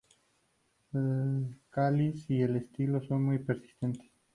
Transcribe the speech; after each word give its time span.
El 0.93 1.59
cáliz 1.69 2.25
y 2.31 2.41
el 2.41 2.55
estilo 2.55 3.03
son 3.03 3.21
muy 3.23 3.37
persistentes. 3.37 4.09